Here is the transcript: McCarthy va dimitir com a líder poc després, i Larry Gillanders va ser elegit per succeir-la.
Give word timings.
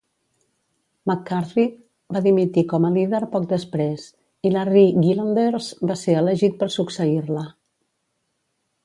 McCarthy 1.09 1.65
va 2.15 2.21
dimitir 2.27 2.63
com 2.71 2.87
a 2.87 2.91
líder 2.95 3.19
poc 3.35 3.45
després, 3.51 4.07
i 4.47 4.53
Larry 4.55 4.87
Gillanders 5.03 5.69
va 5.93 5.99
ser 6.05 6.17
elegit 6.23 6.57
per 6.65 6.71
succeir-la. 6.81 7.45